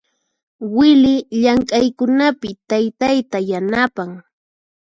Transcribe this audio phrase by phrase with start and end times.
[0.75, 4.09] Wily llamk'aykunapi taytayta yanapan.